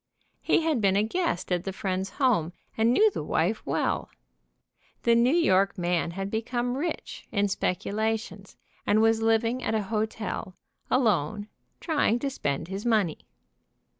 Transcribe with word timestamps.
He 0.41 0.61
had 0.63 0.81
been 0.81 0.95
a 0.95 1.03
guest 1.03 1.51
at 1.51 1.63
the 1.63 1.71
friend's 1.71 2.09
home, 2.17 2.53
and 2.75 2.91
knew 2.91 3.11
the 3.11 3.21
wife 3.21 3.63
well. 3.67 4.09
The 5.03 5.13
New 5.13 5.35
York 5.35 5.77
man 5.77 6.09
had 6.17 6.31
become 6.31 6.75
rich, 6.75 7.27
in 7.31 7.47
speculations, 7.49 8.57
and 8.87 8.99
was 8.99 9.21
living 9.21 9.61
at 9.61 9.75
a 9.75 9.83
hotel, 9.83 10.55
alone, 10.89 11.49
trying 11.79 12.17
to 12.17 12.31
spend 12.31 12.67
his 12.67 12.83
money. 12.83 13.27